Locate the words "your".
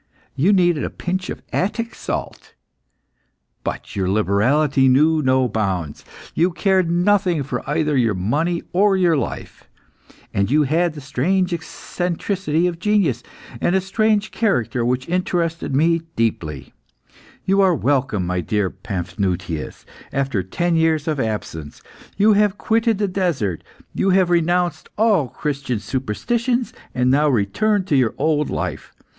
3.95-4.09, 7.95-8.15, 8.97-9.15, 27.95-28.15